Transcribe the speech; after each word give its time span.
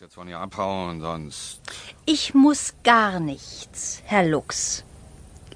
musst 0.00 0.12
jetzt 0.12 0.14
von 0.14 0.28
hier 0.28 0.38
abhauen, 0.38 1.02
sonst. 1.02 1.60
Ich 2.06 2.32
muss 2.32 2.72
gar 2.84 3.20
nichts, 3.20 4.00
Herr 4.06 4.24
Lux. 4.24 4.82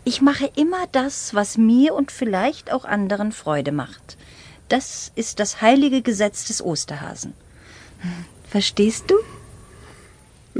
Ich 0.04 0.20
mache 0.20 0.50
immer 0.54 0.86
das, 0.92 1.32
was 1.32 1.56
mir 1.56 1.94
und 1.94 2.12
vielleicht 2.12 2.70
auch 2.70 2.84
anderen 2.84 3.32
Freude 3.32 3.72
macht. 3.72 4.18
Das 4.68 5.12
ist 5.14 5.40
das 5.40 5.62
heilige 5.62 6.02
Gesetz 6.02 6.44
des 6.44 6.62
Osterhasen. 6.62 7.32
Verstehst 8.46 9.04
du? 9.10 9.14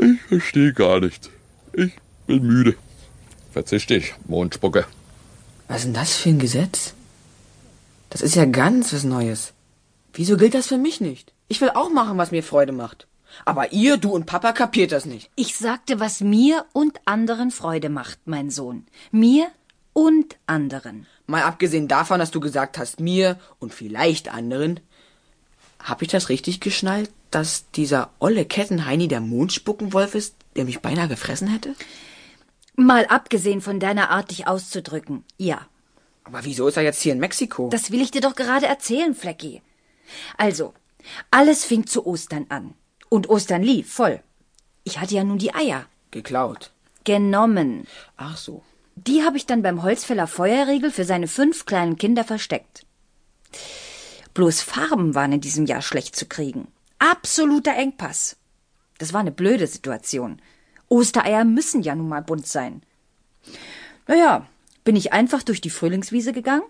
Ich 0.01 0.23
verstehe 0.23 0.73
gar 0.73 1.01
nichts. 1.01 1.29
Ich 1.75 1.93
bin 2.27 2.43
müde. 2.43 2.77
Verzisch 3.53 3.87
dich, 3.87 4.15
Mondspucke. 4.27 4.87
Was 5.69 5.79
ist 5.79 5.85
denn 5.85 5.95
das 5.95 6.17
für 6.17 6.31
ein 6.31 6.39
Gesetz? 6.39 6.95
Das 8.09 8.23
ist 8.23 8.35
ja 8.35 8.47
ganz 8.47 8.95
was 8.95 9.05
Neues. 9.05 9.53
Wieso 10.15 10.39
gilt 10.39 10.55
das 10.55 10.69
für 10.69 10.79
mich 10.79 11.03
nicht? 11.03 11.35
Ich 11.49 11.61
will 11.61 11.71
auch 11.75 11.91
machen, 11.91 12.17
was 12.17 12.31
mir 12.31 12.43
Freude 12.43 12.73
macht. 12.73 13.07
Aber 13.45 13.73
ihr, 13.73 13.97
du 13.97 14.11
und 14.11 14.27
Papa 14.27 14.53
kapiert 14.53 14.93
das 14.93 15.05
nicht. 15.05 15.31
Ich 15.35 15.57
sagte, 15.57 16.01
was 16.01 16.21
mir 16.21 16.65
und 16.73 17.01
anderen 17.05 17.51
Freude 17.51 17.89
macht, 17.89 18.19
mein 18.27 18.51
Sohn. 18.51 18.87
Mir 19.11 19.49
und 19.93 20.37
anderen. 20.47 21.07
Mal 21.27 21.43
abgesehen 21.43 21.89
davon, 21.89 22.19
dass 22.19 22.31
du 22.31 22.41
gesagt 22.41 22.79
hast, 22.79 23.01
mir 23.01 23.39
und 23.59 23.73
vielleicht 23.73 24.29
anderen, 24.29 24.81
hab 25.79 26.03
ich 26.03 26.09
das 26.09 26.29
richtig 26.29 26.61
geschnallt, 26.61 27.11
dass 27.31 27.71
dieser 27.73 28.11
olle 28.19 28.45
Kettenheini 28.45 29.09
der 29.09 29.21
Mondspuckenwolf 29.21 30.15
ist, 30.15 30.37
der 30.57 30.65
mich 30.65 30.81
beinahe 30.81 31.09
gefressen 31.09 31.49
hätte? 31.49 31.75
Mal 32.77 33.07
abgesehen 33.07 33.61
von 33.61 33.81
deiner 33.81 34.11
Art, 34.11 34.31
dich 34.31 34.47
auszudrücken. 34.47 35.25
Ja. 35.39 35.67
Aber 36.25 36.45
wieso 36.45 36.67
ist 36.69 36.77
er 36.77 36.83
jetzt 36.83 37.03
hier 37.03 37.13
in 37.13 37.21
Mexiko? 37.21 37.69
Das 37.71 37.91
will 37.91 38.01
ich 38.01 38.11
dir 38.11 38.21
doch 38.21 38.35
gerade 38.35 38.67
erzählen, 38.67 39.15
Flecki. 39.15 39.63
Also, 40.37 40.75
alles 41.31 41.65
fing 41.65 41.87
zu 41.87 42.07
Ostern 42.07 42.47
an. 42.49 42.75
Und 43.15 43.31
Ostern 43.31 43.63
lief 43.63 43.93
voll. 43.93 44.19
Ich 44.83 44.99
hatte 44.99 45.15
ja 45.15 45.23
nun 45.23 45.39
die 45.39 45.55
Eier. 45.55 45.87
Geklaut. 46.11 46.73
Genommen. 47.05 47.87
Ach 48.17 48.37
so. 48.37 48.65
Die 48.97 49.23
habe 49.23 49.37
ich 49.37 49.47
dann 49.47 49.63
beim 49.63 49.85
Holzfäller 49.85 50.27
Feuerriegel 50.27 50.91
für 50.91 51.05
seine 51.05 51.29
fünf 51.29 51.65
kleinen 51.65 51.97
Kinder 51.97 52.25
versteckt. 52.25 52.85
Bloß 54.35 54.63
Farben 54.63 55.15
waren 55.15 55.31
in 55.31 55.41
diesem 55.41 55.65
Jahr 55.65 55.81
schlecht 55.81 56.17
zu 56.17 56.27
kriegen. 56.27 56.67
Absoluter 56.99 57.77
Engpass. 57.77 58.37
Das 58.99 59.13
war 59.13 59.21
eine 59.21 59.31
blöde 59.31 59.69
Situation. 59.69 60.43
Ostereier 60.89 61.45
müssen 61.45 61.83
ja 61.83 61.95
nun 61.95 62.09
mal 62.09 62.23
bunt 62.23 62.49
sein. 62.49 62.83
Naja, 64.09 64.49
bin 64.83 64.97
ich 64.97 65.13
einfach 65.13 65.45
durch 65.45 65.61
die 65.61 65.71
Frühlingswiese 65.71 66.33
gegangen. 66.33 66.67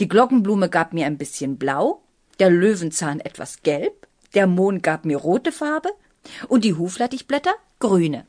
Die 0.00 0.08
Glockenblume 0.08 0.68
gab 0.68 0.92
mir 0.92 1.06
ein 1.06 1.16
bisschen 1.16 1.58
blau, 1.58 2.02
der 2.40 2.50
Löwenzahn 2.50 3.20
etwas 3.20 3.62
gelb, 3.62 4.08
der 4.36 4.46
Mohn 4.46 4.82
gab 4.82 5.04
mir 5.04 5.16
rote 5.16 5.50
Farbe 5.50 5.90
und 6.46 6.64
die 6.64 6.74
Huflattichblätter 6.74 7.54
grüne. 7.80 8.26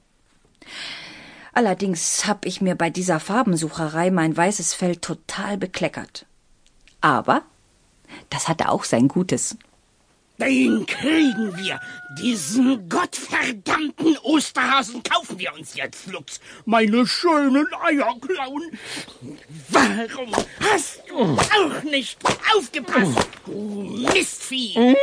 Allerdings 1.54 2.28
hab 2.28 2.46
ich 2.46 2.62
mir 2.62 2.76
bei 2.76 2.90
dieser 2.90 3.20
Farbensucherei 3.20 4.12
mein 4.12 4.36
weißes 4.36 4.74
Fell 4.74 4.96
total 4.96 5.58
bekleckert. 5.58 6.26
Aber 7.02 7.44
das 8.30 8.48
hatte 8.48 8.70
auch 8.70 8.84
sein 8.84 9.08
Gutes. 9.08 9.58
Den 10.40 10.86
kriegen 10.86 11.58
wir. 11.58 11.80
Diesen 12.22 12.88
gottverdammten 12.88 14.18
Osterhasen 14.20 15.02
kaufen 15.02 15.40
wir 15.40 15.52
uns 15.56 15.74
jetzt, 15.74 16.06
Lux. 16.08 16.40
Meine 16.66 17.08
schönen 17.08 17.66
Eier 17.82 18.16
klauen. 18.22 18.78
Warum 19.70 20.32
hast 20.60 21.02
du 21.10 21.18
auch 21.18 21.84
nicht 21.84 22.20
aufgepasst, 22.56 23.28
du 23.48 24.08
Mistvieh? 24.14 24.96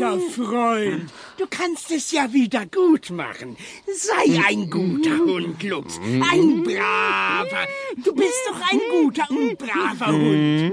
Na, 0.00 0.12
alter 0.12 0.30
Freund. 0.30 1.10
Du 1.36 1.46
kannst 1.46 1.90
es 1.90 2.10
ja 2.10 2.32
wieder 2.32 2.64
gut 2.66 3.10
machen. 3.10 3.56
Sei 3.86 4.40
ein 4.48 4.70
guter 4.70 5.18
Hund, 5.18 5.62
Lux. 5.62 5.98
Ein 6.30 6.62
braver. 6.62 7.66
Du 8.02 8.14
bist 8.14 8.40
doch 8.48 8.60
ein 8.70 8.80
guter 8.90 9.26
und 9.30 9.58
braver 9.58 10.12
Hund. 10.12 10.72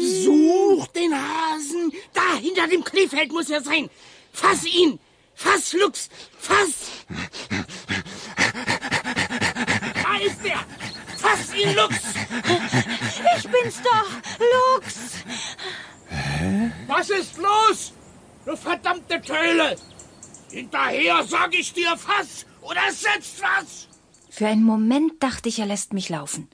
Such 0.00 0.88
den 0.88 1.14
Hasen. 1.14 1.92
Da 2.12 2.36
hinter 2.40 2.66
dem 2.66 2.82
Kleefeld 2.82 3.32
muss 3.32 3.48
er 3.48 3.62
sein. 3.62 3.88
Fass 4.32 4.64
ihn. 4.66 4.98
Fass, 5.34 5.72
Lux. 5.74 6.08
Fass. 6.38 7.04
Da 10.02 10.16
ist 10.24 10.44
er. 10.44 10.64
Fass 11.16 11.54
ihn, 11.54 11.74
Lux. 11.76 11.96
Ich 13.36 13.48
bin's 13.48 13.80
doch, 13.82 14.10
Lux. 14.38 14.94
Was 16.88 17.10
ist 17.10 17.36
los? 17.38 17.92
Du 18.46 18.56
verdammte 18.56 19.20
Töle. 19.20 19.76
Hinterher 20.50 21.24
sag 21.24 21.52
ich 21.52 21.72
dir, 21.72 21.96
fass 21.96 22.46
oder 22.62 22.80
setz 22.92 23.42
was. 23.42 23.88
Für 24.30 24.46
einen 24.46 24.62
Moment 24.62 25.20
dachte 25.20 25.48
ich, 25.48 25.58
er 25.58 25.66
lässt 25.66 25.92
mich 25.92 26.08
laufen. 26.08 26.48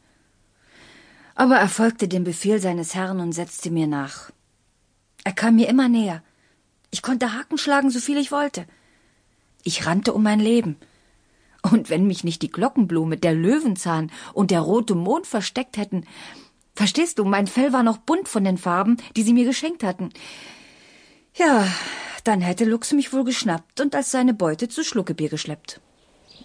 Aber 1.34 1.56
er 1.56 1.68
folgte 1.68 2.08
dem 2.08 2.24
Befehl 2.24 2.60
seines 2.60 2.94
Herrn 2.94 3.20
und 3.20 3.32
setzte 3.32 3.70
mir 3.70 3.86
nach. 3.86 4.30
Er 5.22 5.32
kam 5.32 5.56
mir 5.56 5.68
immer 5.68 5.88
näher. 5.88 6.22
Ich 6.90 7.02
konnte 7.02 7.34
Haken 7.34 7.58
schlagen, 7.58 7.90
so 7.90 8.00
viel 8.00 8.16
ich 8.16 8.32
wollte. 8.32 8.66
Ich 9.62 9.84
rannte 9.86 10.14
um 10.14 10.22
mein 10.22 10.40
Leben. 10.40 10.76
Und 11.62 11.90
wenn 11.90 12.06
mich 12.06 12.24
nicht 12.24 12.40
die 12.40 12.50
Glockenblume, 12.50 13.18
der 13.18 13.34
Löwenzahn 13.34 14.10
und 14.32 14.50
der 14.50 14.60
rote 14.60 14.94
Mond 14.94 15.26
versteckt 15.26 15.76
hätten, 15.76 16.06
verstehst 16.74 17.18
du, 17.18 17.24
mein 17.24 17.46
Fell 17.46 17.72
war 17.74 17.82
noch 17.82 17.98
bunt 17.98 18.28
von 18.28 18.44
den 18.44 18.58
Farben, 18.58 18.96
die 19.14 19.22
sie 19.22 19.34
mir 19.34 19.44
geschenkt 19.44 19.84
hatten. 19.84 20.10
Ja, 21.34 21.66
dann 22.24 22.40
hätte 22.40 22.64
Lux 22.64 22.92
mich 22.92 23.12
wohl 23.12 23.24
geschnappt 23.24 23.80
und 23.80 23.94
als 23.94 24.10
seine 24.10 24.34
Beute 24.34 24.68
zu 24.68 24.84
Schluckebier 24.84 25.28
geschleppt. 25.28 25.80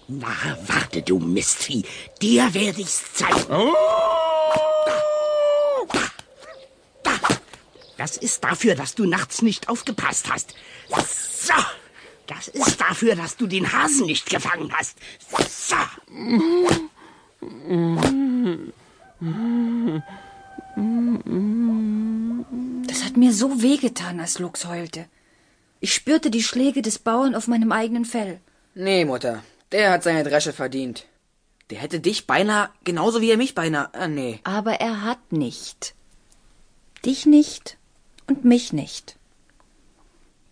Na, 0.08 0.28
warte, 0.68 1.02
du 1.02 1.20
Mistvieh. 1.20 1.84
Dir 2.22 2.54
werde 2.54 2.82
ich's 2.82 3.14
zeigen. 3.14 3.46
Da, 3.50 3.74
da, 7.04 7.04
da. 7.04 7.12
Das 7.98 8.16
ist 8.16 8.44
dafür, 8.44 8.76
dass 8.76 8.96
du 8.96 9.06
nachts 9.06 9.42
nicht 9.42 9.68
aufgepasst 9.68 10.32
hast. 10.32 10.54
So. 10.90 11.54
Das 12.28 12.48
ist 12.50 12.80
dafür, 12.80 13.16
dass 13.16 13.38
du 13.38 13.48
den 13.48 13.72
Hasen 13.72 14.06
nicht 14.06 14.30
gefangen 14.30 14.72
hast. 14.74 14.98
So. 15.50 15.76
Das 22.88 23.04
hat 23.04 23.17
mir 23.28 23.34
so 23.34 23.62
wehgetan, 23.62 24.20
als 24.20 24.40
Lux 24.40 24.66
heulte. 24.66 25.06
Ich 25.80 25.94
spürte 25.94 26.32
die 26.32 26.44
Schläge 26.44 26.82
des 26.82 26.98
Bauern 26.98 27.36
auf 27.36 27.48
meinem 27.48 27.72
eigenen 27.72 28.06
Fell. 28.06 28.40
Nee, 28.74 29.06
Mutter. 29.06 29.44
Der 29.72 29.92
hat 29.92 30.04
seine 30.04 30.24
Dresche 30.24 30.54
verdient. 30.54 31.06
Der 31.70 31.80
hätte 31.80 32.00
dich 32.00 32.26
beinahe 32.26 32.70
genauso 32.86 33.20
wie 33.22 33.30
er 33.30 33.38
mich 33.38 33.54
beinahe. 33.54 33.90
Äh, 33.94 34.08
nee. 34.08 34.40
Aber 34.46 34.76
er 34.80 35.04
hat 35.04 35.32
nicht. 35.32 35.94
Dich 37.06 37.26
nicht 37.26 37.78
und 38.28 38.46
mich 38.46 38.72
nicht. 38.72 39.18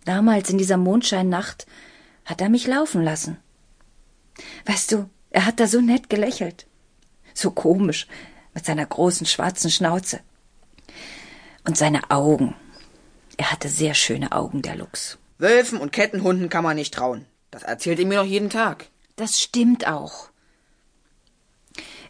Damals 0.04 0.50
in 0.50 0.58
dieser 0.58 0.76
Mondscheinnacht 0.76 1.66
hat 2.26 2.40
er 2.42 2.50
mich 2.50 2.66
laufen 2.66 3.02
lassen. 3.02 3.38
Weißt 4.66 4.92
du, 4.92 5.08
er 5.30 5.46
hat 5.46 5.58
da 5.60 5.66
so 5.66 5.80
nett 5.80 6.10
gelächelt. 6.10 6.66
So 7.32 7.50
komisch, 7.50 8.06
mit 8.54 8.66
seiner 8.66 8.84
großen 8.84 9.26
schwarzen 9.26 9.70
Schnauze. 9.70 10.20
Und 11.64 11.78
seine 11.78 12.10
Augen. 12.10 12.54
Er 13.36 13.52
hatte 13.52 13.68
sehr 13.68 13.94
schöne 13.94 14.32
Augen, 14.32 14.62
der 14.62 14.76
Luchs. 14.76 15.18
Wölfen 15.38 15.78
und 15.78 15.92
Kettenhunden 15.92 16.48
kann 16.48 16.64
man 16.64 16.76
nicht 16.76 16.94
trauen. 16.94 17.26
Das 17.50 17.62
erzählt 17.62 17.98
er 17.98 18.06
mir 18.06 18.18
noch 18.18 18.26
jeden 18.28 18.50
Tag. 18.50 18.86
Das 19.16 19.40
stimmt 19.40 19.86
auch. 19.86 20.30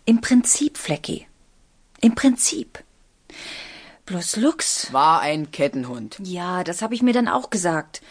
Im 0.05 0.21
Prinzip, 0.21 0.79
Flecki. 0.79 1.27
Im 2.01 2.15
Prinzip. 2.15 2.83
Bloß 4.07 4.37
Lux. 4.37 4.93
War 4.93 5.21
ein 5.21 5.51
Kettenhund. 5.51 6.21
Ja, 6.23 6.63
das 6.63 6.81
habe 6.81 6.95
ich 6.95 7.03
mir 7.03 7.13
dann 7.13 7.27
auch 7.27 7.51
gesagt. 7.51 8.03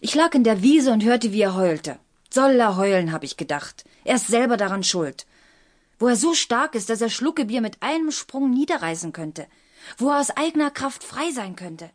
Ich 0.00 0.14
lag 0.14 0.34
in 0.34 0.44
der 0.44 0.60
Wiese 0.60 0.92
und 0.92 1.02
hörte, 1.02 1.32
wie 1.32 1.40
er 1.40 1.54
heulte. 1.54 1.98
Soll 2.28 2.60
er 2.60 2.76
heulen, 2.76 3.12
habe 3.12 3.24
ich 3.24 3.38
gedacht. 3.38 3.84
Er 4.04 4.16
ist 4.16 4.26
selber 4.26 4.58
daran 4.58 4.84
schuld. 4.84 5.24
Wo 5.98 6.08
er 6.08 6.16
so 6.16 6.34
stark 6.34 6.74
ist, 6.74 6.90
dass 6.90 7.00
er 7.00 7.08
Schluckebier 7.08 7.62
mit 7.62 7.82
einem 7.82 8.10
Sprung 8.10 8.50
niederreißen 8.50 9.12
könnte. 9.12 9.46
Wo 9.96 10.10
er 10.10 10.20
aus 10.20 10.30
eigener 10.30 10.70
Kraft 10.70 11.02
frei 11.02 11.30
sein 11.30 11.56
könnte. 11.56 11.88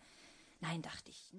Nein, 0.62 0.82
dachte 0.82 1.10
ich. 1.10 1.34